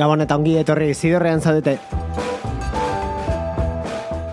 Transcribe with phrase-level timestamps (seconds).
[0.00, 1.74] Gabon eta ongi etorri zidorrean zaudete.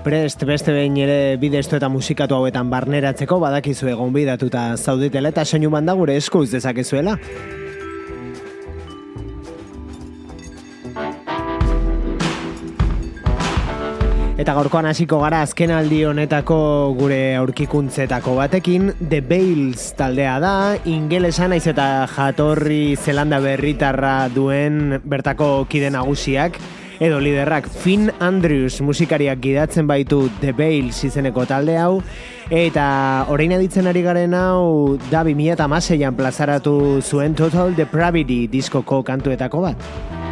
[0.05, 5.73] Prest beste behin ere bidestu eta musikatu hauetan barneratzeko badakizu egon bidatuta zaudetela eta soinu
[5.73, 7.17] banda gure eskuz dezakezuela.
[14.47, 16.57] Eta gaurkoan hasiko gara azken aldi honetako
[16.95, 20.51] gure aurkikuntzetako batekin The Bales taldea da,
[20.87, 26.55] ingelesan naiz eta jatorri zelanda berritarra duen bertako kide nagusiak
[27.03, 31.97] edo liderrak Finn Andrews musikariak gidatzen baitu The Bales izeneko talde hau
[32.47, 32.87] eta
[33.27, 40.26] orain aditzen ari garen hau da 2016an plazaratu zuen Total Depravity diskoko kantuetako bat.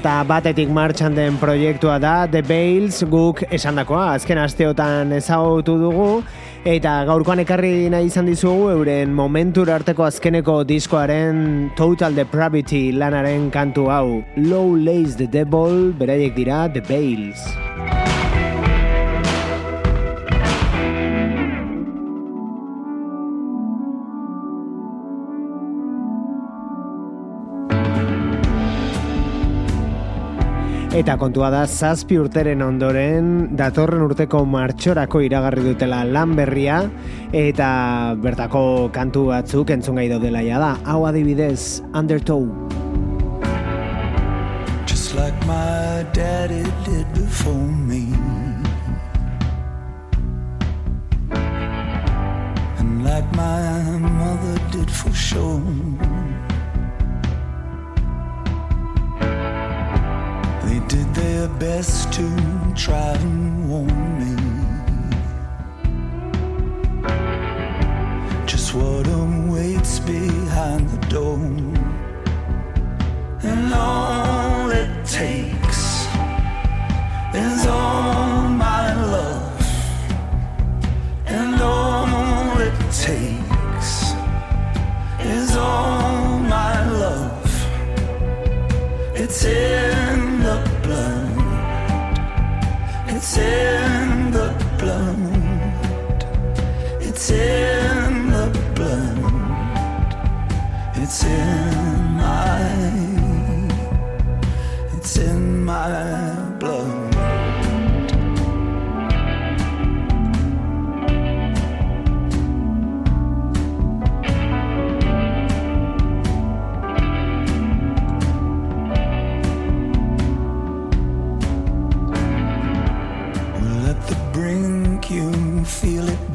[0.00, 6.22] Batetik martxan den proiektua da The Bales guk esandakoa azken asteotan ezagutu dugu
[6.64, 13.90] eta gaurkoan ekarri nahi izan dizugu euren momentur arteko azkeneko diskoaren Total Depravity lanaren kantu
[13.90, 14.22] hau.
[14.36, 18.01] Low Lace the Devil beraiek dira The Bales
[30.92, 36.82] Eta kontua da, zazpi urteren ondoren, datorren urteko martxorako iragarri dutela lan berria,
[37.32, 37.68] eta
[38.20, 40.74] bertako kantu batzuk entzun gai daudela ja da.
[40.84, 42.44] Hau adibidez, Undertow.
[44.84, 48.12] Just like my daddy did before me
[52.76, 55.62] And like my mother did for sure.
[60.72, 62.26] They did their best to
[62.74, 64.34] try and warn me.
[68.46, 71.36] Just what awaits behind the door.
[73.42, 76.06] And all it takes
[77.34, 79.66] is all my love.
[81.26, 82.78] And all it
[83.10, 84.14] takes
[85.20, 87.44] is all my love.
[89.14, 90.01] It's in
[93.34, 96.26] It's in the blood.
[97.00, 100.12] It's in the blood.
[100.96, 101.61] It's in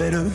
[0.09, 0.29] better.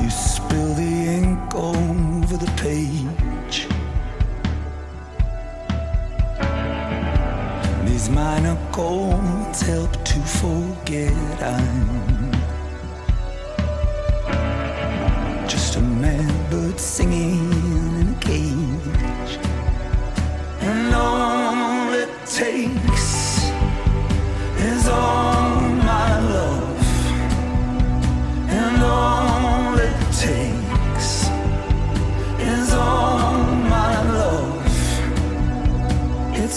[0.00, 3.66] You spill the ink over the page.
[7.86, 12.32] These minor chords help to forget I'm
[15.48, 17.53] just a mad bird singing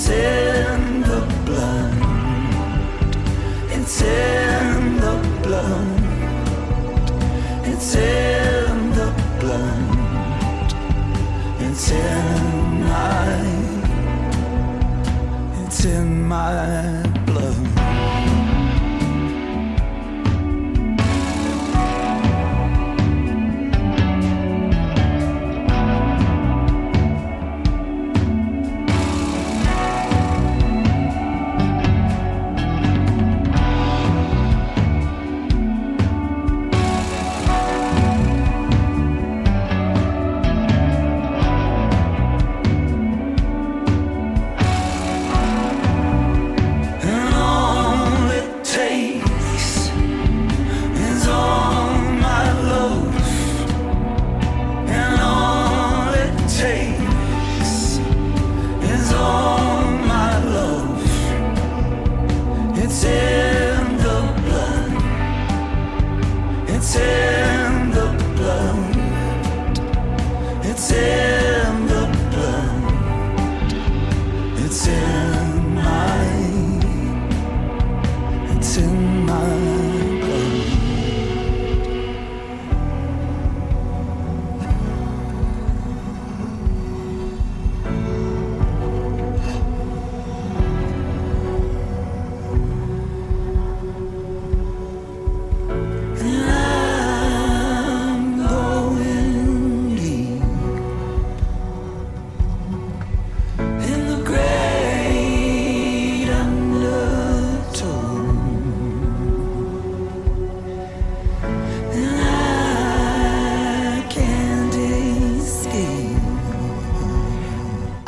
[0.09, 1.93] It's in the blood.
[3.69, 5.99] It's in the blood.
[7.67, 9.11] It's in the
[9.41, 9.83] blood.
[11.59, 13.27] It's in my
[15.65, 16.96] it's in my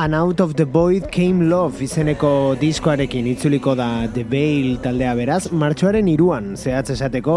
[0.09, 5.51] An Out of the Void Came Love izeneko diskoarekin itzuliko da The Veil taldea beraz,
[5.53, 7.35] martxoaren iruan zehatz esateko,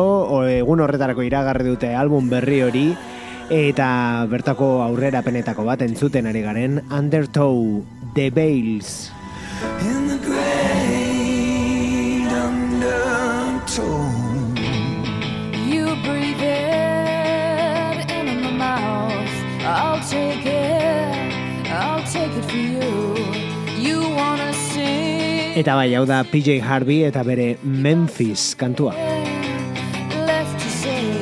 [0.48, 2.86] egun horretarako iragarri dute album berri hori,
[3.52, 3.88] eta
[4.32, 7.82] bertako aurrera penetako bat entzuten ari garen, Undertow,
[8.16, 9.10] The Veils.
[25.52, 28.94] Eta bai, hau da PJ Harvey eta bere Memphis kantua.
[30.16, 31.12] Left to say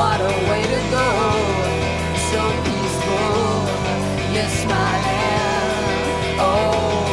[0.00, 1.08] what a way to go!
[2.28, 3.36] So peaceful,
[4.34, 5.98] you're smiling.
[6.40, 7.04] Oh,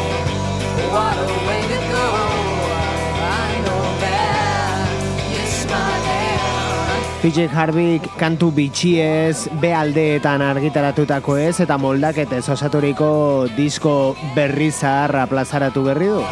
[0.95, 2.07] what a way to go!
[3.43, 4.87] I know that
[5.33, 7.03] you're smiling.
[7.23, 13.09] PJ Harvick kantu bitxiez, B aldeetan argitaratutako ez, eta moldaketez osaturiko
[13.57, 13.97] disko
[14.37, 16.23] berri zaharra plazaratu berri du.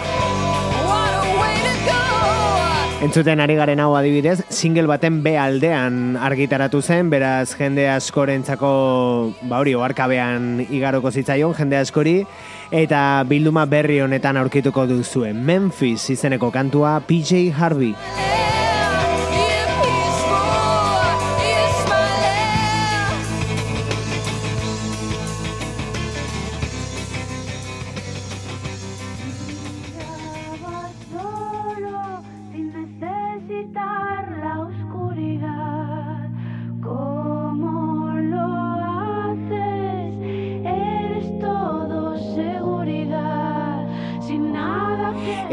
[3.05, 8.71] Entzuten ari garen hau adibidez, single baten B aldean argitaratu zen, beraz jende askorentzako,
[9.45, 12.15] ba hori, oarkabean igaroko zitzaion, jende askori,
[12.73, 15.37] eta bilduma berri honetan aurkituko duzuen.
[15.45, 17.93] Memphis izeneko kantua PJ Harvey.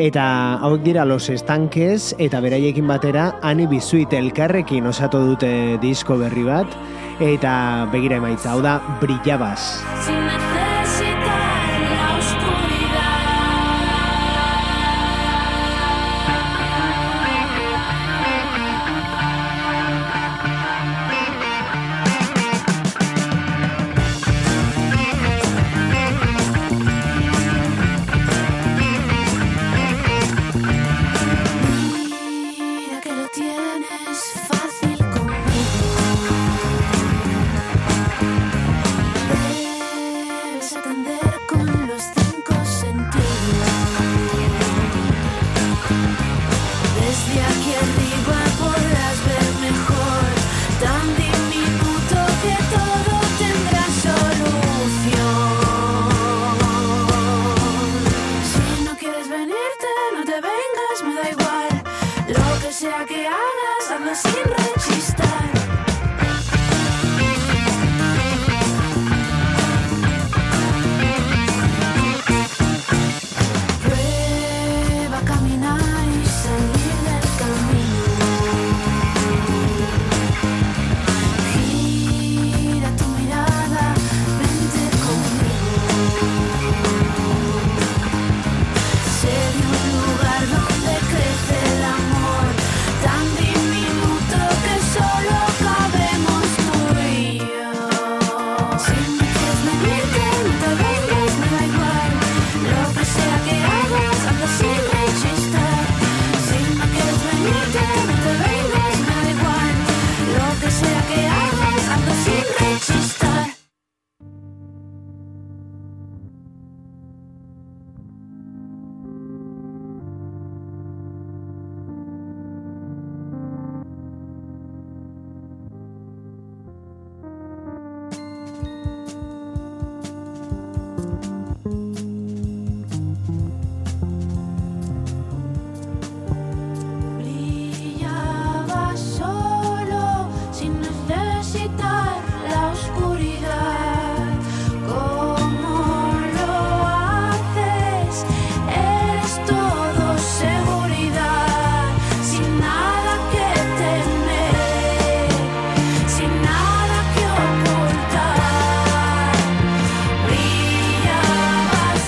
[0.02, 5.52] Eta hauek dira los estankez eta beraiekin batera ani bizuit elkarrekin osatu dute
[5.84, 6.74] disko berri bat
[7.22, 7.52] eta
[7.92, 9.62] begira emaitza, hau da brillabas.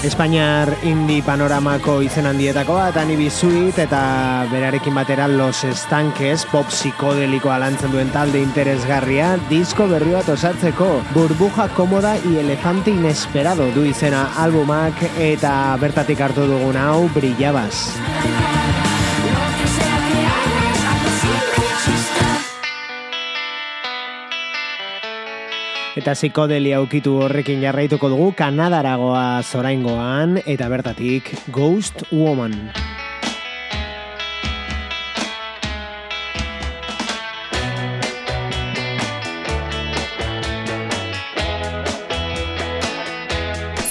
[0.04, 4.00] Espainiar indie panoramako izen handietako bat, Anibi Sweet eta
[4.50, 11.70] berarekin batera Los Estanques pop psikodelikoa lantzen duen talde interesgarria, disko berri bat osatzeko, burbuja
[11.73, 18.34] komoda i elefante inesperado du izena albumak eta bertatik hartu dugun hau brillabaz.
[25.94, 32.56] Eta psikodelia ukitu horrekin jarraituko dugu Kanadaragoa zoraingoan eta bertatik Ghost Woman.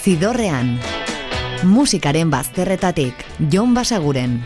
[0.04, 0.76] Zidorrean.
[1.64, 4.42] Musikaren bazterretatik, Jon Basaguren.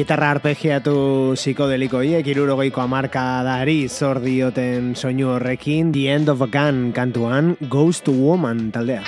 [0.00, 0.92] Gitarra arpegiatu
[1.36, 8.08] psikodeliko hiek, irurogeiko amarkadari zor dioten soinu horrekin, The End of a Gun kantuan, Ghost
[8.08, 9.02] Woman taldea.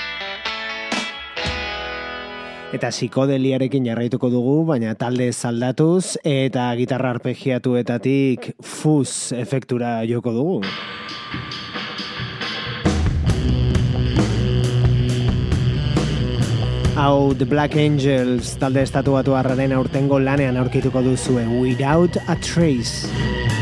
[2.76, 10.60] Eta psikodeliarekin jarraituko dugu, baina talde zaldatuz eta gitarra arpegiatuetatik fuzz efektura joko dugu.
[16.94, 23.61] Hau The Black Angels talde estatu batu harraren aurtengo lanean aurkituko duzue Without a Trace.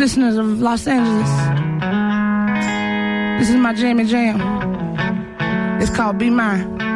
[0.00, 1.28] listeners of Los Angeles.
[3.38, 4.40] This is my Jamie jam.
[5.78, 6.89] It's called Be Mine.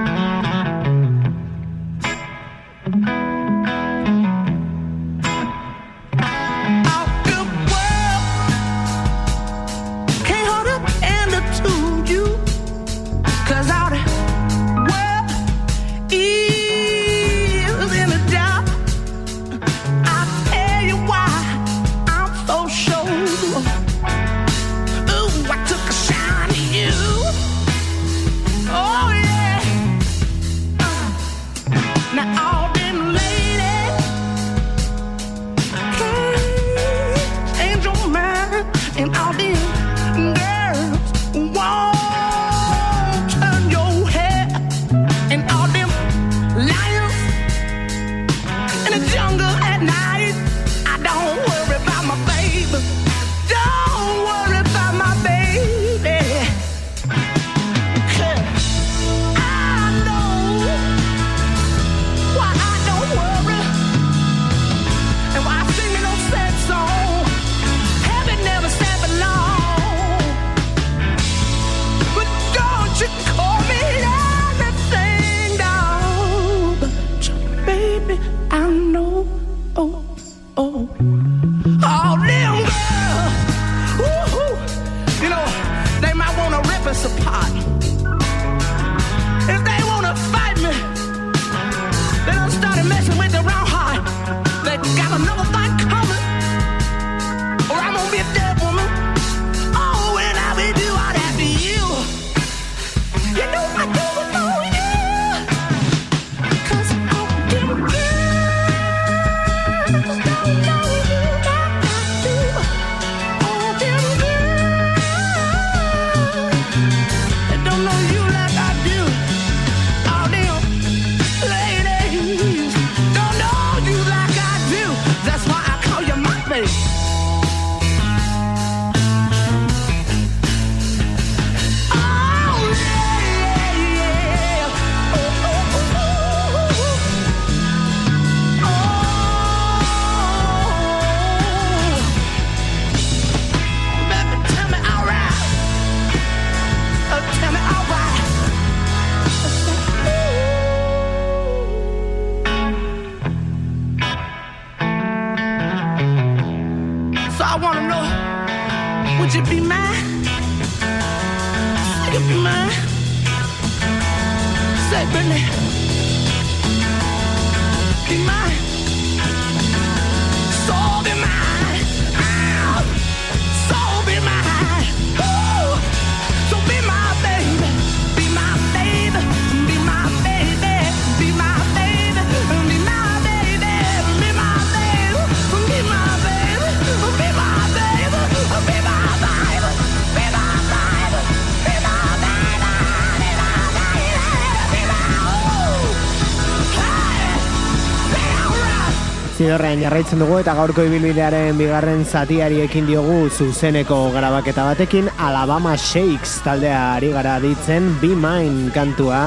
[199.35, 206.37] Zidorrean jarraitzen dugu eta gaurko ibilbidearen bigarren zatiari ekin diogu zuzeneko grabaketa batekin Alabama Shakes
[206.47, 209.25] taldea ari gara ditzen Be Mine kantua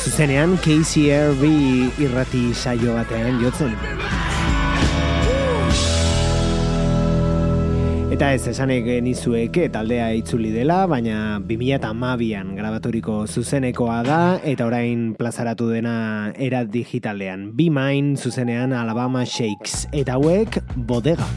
[0.00, 1.44] zuzenean KCRB
[2.06, 3.76] irrati saio batean jotzen.
[8.16, 15.68] Eta ez esanek nizueke taldea itzuli dela, baina 2008an grabaturiko zuzenekoa da eta orain plazaratu
[15.68, 17.50] dena era digitalean.
[17.58, 21.28] Be Mine zuzenean Alabama Shakes eta hauek bodega.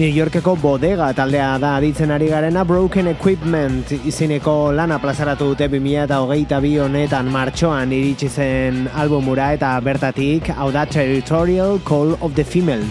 [0.00, 6.70] New Yorkeko bodega taldea da aditzen ari garena Broken Equipment izineko lana plazaratu dute 2008
[6.86, 12.88] honetan martxoan iritsi zen albumura eta bertatik hau da Territorial Call of the Female.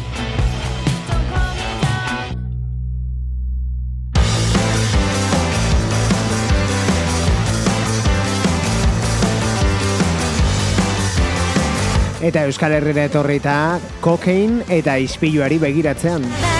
[12.22, 16.59] eta Euskal Herrera etorrita kokain eta ispiluari begiratzean.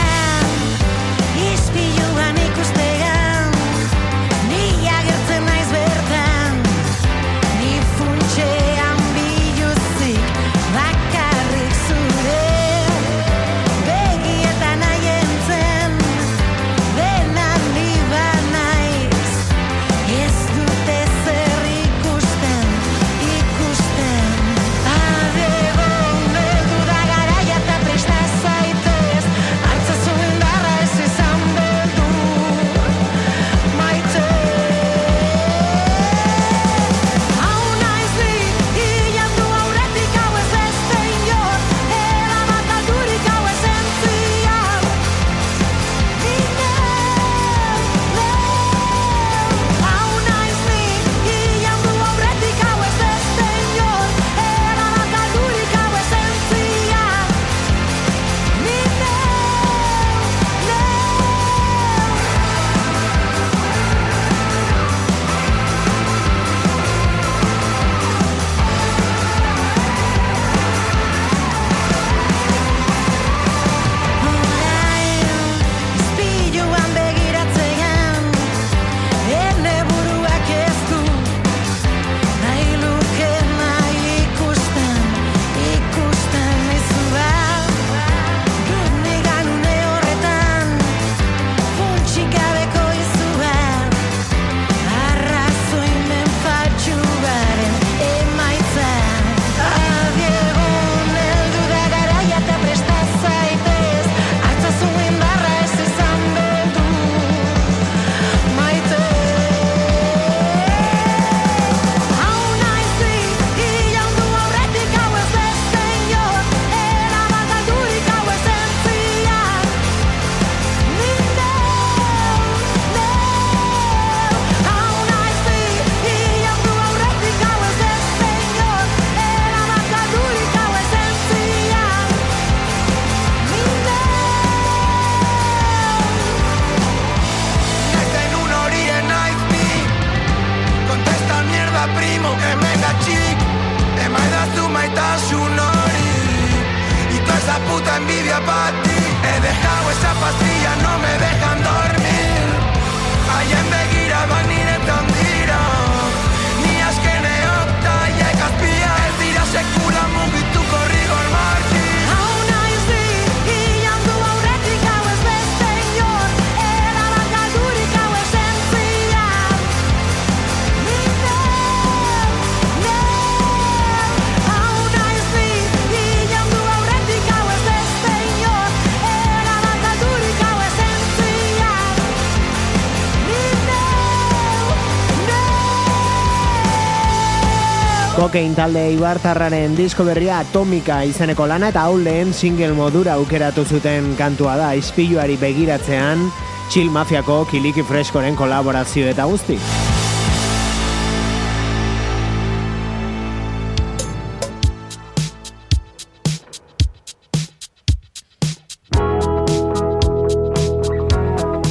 [188.40, 194.14] Hurricane talde ibartarraren disko berria Atomika izeneko lana eta hau lehen single modura aukeratu zuten
[194.16, 196.24] kantua da izpiluari begiratzean
[196.72, 199.60] Chill Mafiako Kiliki Freskoren kolaborazio eta guzti.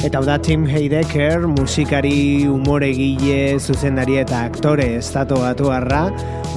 [0.05, 6.07] Eta da Tim Heidecker, musikari, umoregile, zuzendari eta aktore estatu batu arra,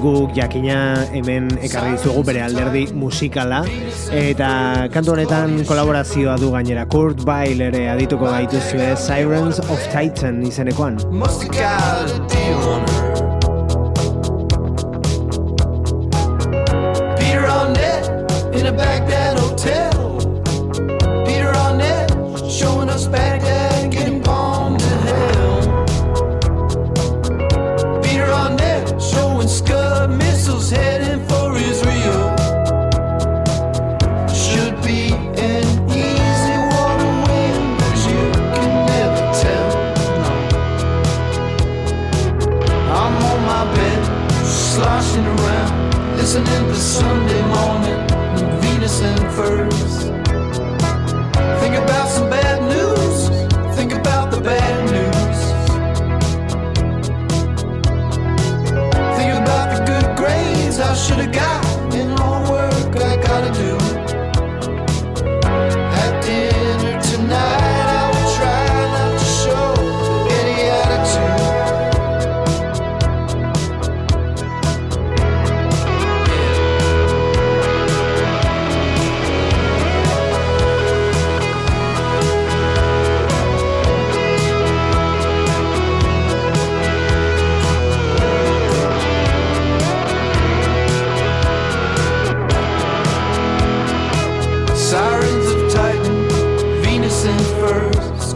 [0.02, 0.76] guk jakina
[1.14, 3.62] hemen ekarri dizugu bere alderdi musikala.
[4.22, 4.50] Eta
[4.94, 6.86] kantu honetan kolaborazioa du gainera.
[6.94, 10.98] Kurt Bail ere adituko gaituzue Sirens of Titan izenekoan.
[11.22, 12.91] Musicality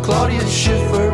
[0.06, 1.05] Claudia Schiffer.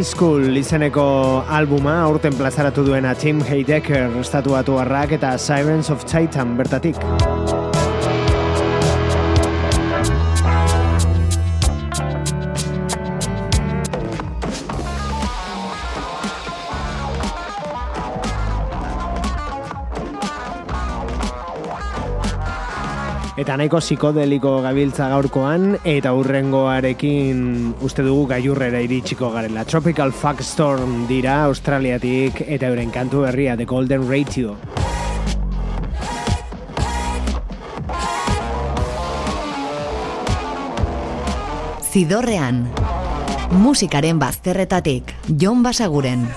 [0.00, 1.02] High School izeneko
[1.56, 6.96] albuma aurten plazaratu duena Tim Heidecker estatuatu harrak eta Sirens of Titan bertatik.
[23.40, 27.38] Eta nahiko psikodeliko gabiltza gaurkoan eta urrengoarekin
[27.86, 29.62] uste dugu gailurrera iritsiko garela.
[29.64, 34.58] Tropical Fuckstorm dira Australiatik eta euren kantu berria The Golden Ratio.
[41.90, 42.66] Zidorrean,
[43.56, 46.28] musikaren bazterretatik, Jon Basaguren.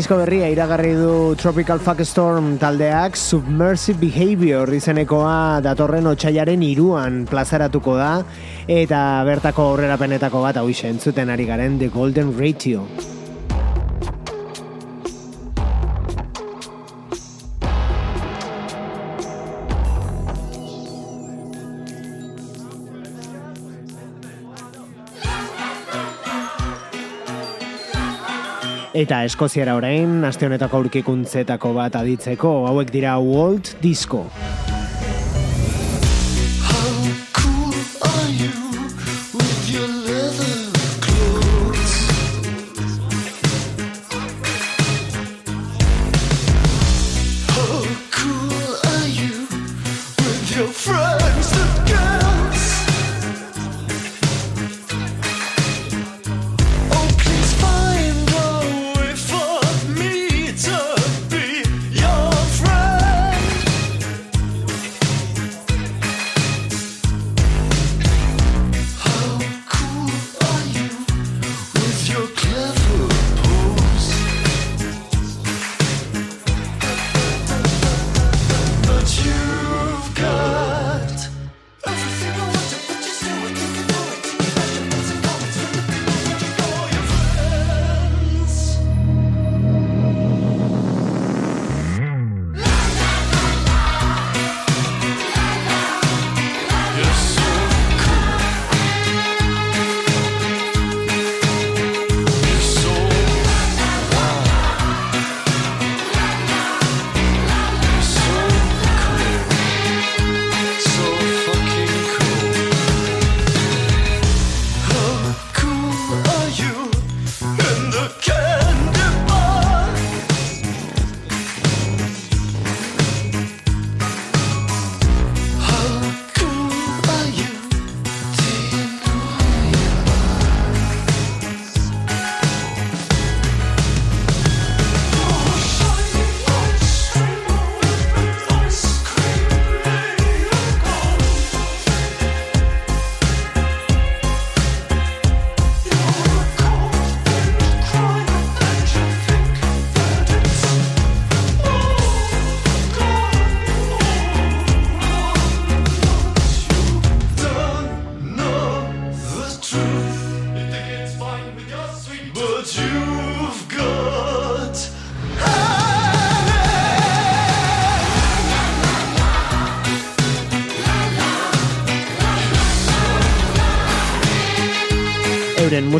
[0.00, 7.98] Disko berria iragarri du Tropical Fuck Storm taldeak Submersive Behavior izenekoa datorren otxaiaren iruan plazaratuko
[8.00, 8.08] da
[8.80, 12.88] eta bertako aurrerapenetako bat hau entzuten ari garen The Golden Ratio.
[28.90, 34.26] Eta Eskoziara orain, aste honetako aurkikuntzetako bat aditzeko, hauek dira Walt Disco.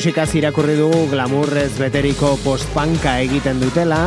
[0.00, 3.98] musikaz irakurri dugu glamurrez beteriko postpanka egiten dutela.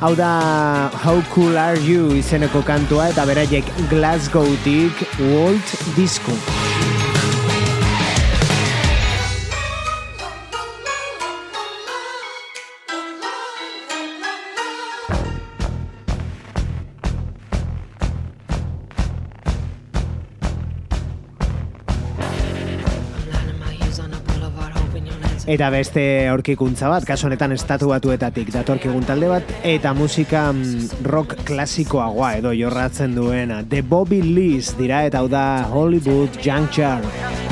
[0.00, 6.63] Hau da How Cool Are You izeneko kantua eta beraiek Glasgow-tik Walt Disco.
[25.54, 26.02] eta beste
[26.32, 32.54] aurkikuntza bat, kaso honetan estatu batuetatik datorkigun talde bat, eta musika mm, rock klasikoagoa edo
[32.58, 33.62] jorratzen duena.
[33.62, 37.43] The Bobby Lees dira eta hau da Hollywood Juncture.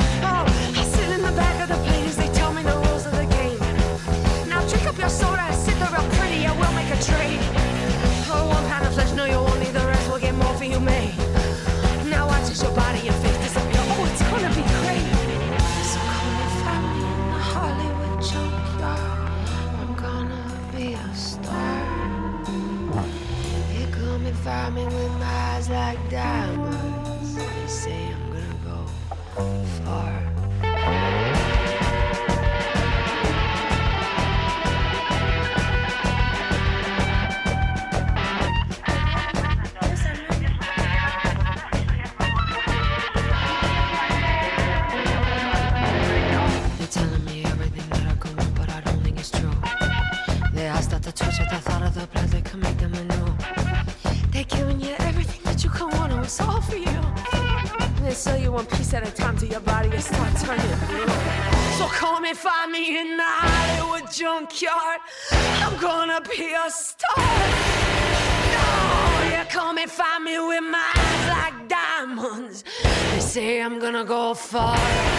[73.83, 75.12] gonna go far.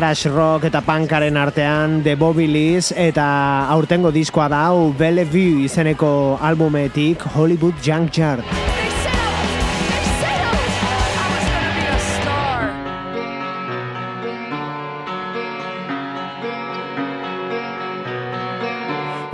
[0.00, 3.24] garage rock eta punkaren artean The Bobilis eta
[3.68, 8.40] aurtengo diskoa da hau Bellevue izeneko albumetik Hollywood Junk Yard.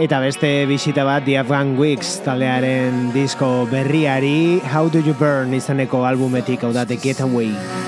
[0.03, 6.03] Eta beste bisita bat The Afghan Weeks taldearen disko berriari How Do You Burn izeneko
[6.11, 7.86] albumetik hau da The Getaway.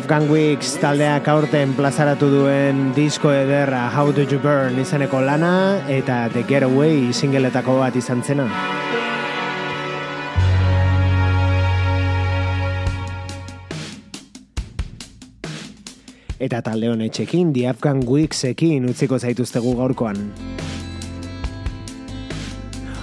[0.00, 5.50] Afghan Weeks taldeak aurten plazaratu duen disko ederra How Do You Burn izaneko lana
[5.92, 8.46] eta The Getaway singeletako bat izan zena.
[16.40, 20.30] Eta talde honetxekin, The Afghan Weeks ekin utziko zaituztegu gaurkoan.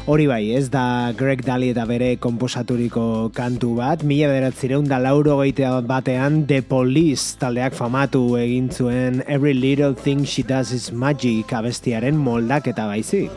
[0.08, 5.34] Hori bai, ez da Greg Daly eta bere komposaturiko kantu bat, mila beratzireun da lauro
[5.42, 11.52] geitea batean The Police taldeak famatu egin zuen Every Little Thing She Does Is Magic
[11.52, 13.36] abestiaren moldaketa baizik.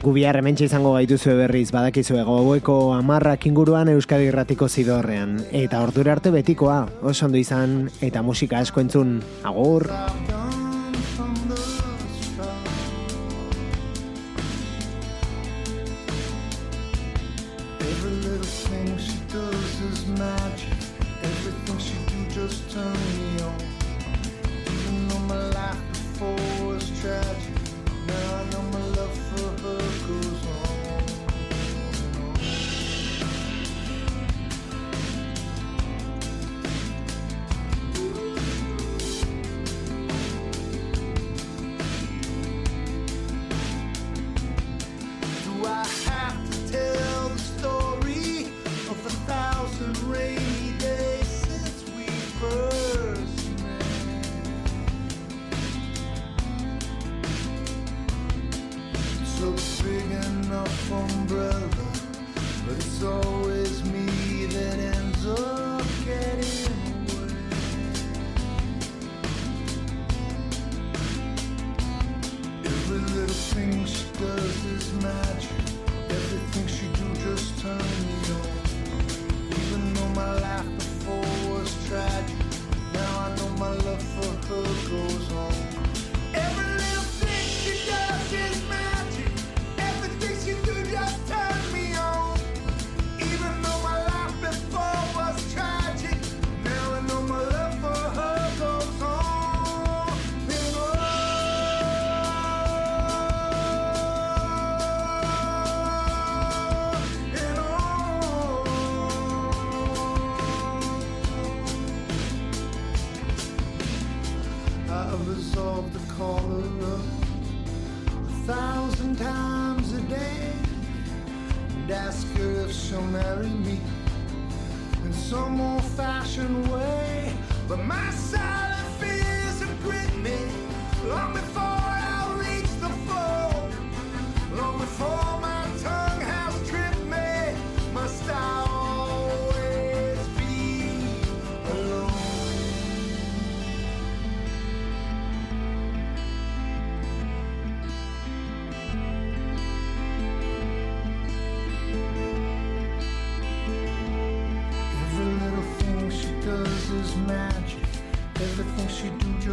[0.00, 5.36] Gubiar hementxe izango gaituzue berriz badakizu egoeko amarrak inguruan Euskadi Irratiko zidorrean.
[5.52, 9.84] Eta ordura arte betikoa, oso ondo izan, eta musika asko entzun, agur!
[9.92, 10.67] Agur!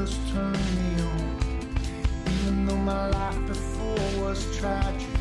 [0.05, 1.39] just turn me on.
[2.27, 5.14] Even though my life before was tragic.